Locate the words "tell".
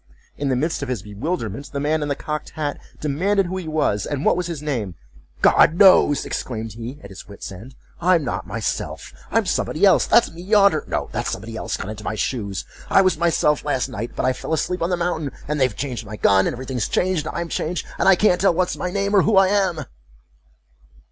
18.41-18.55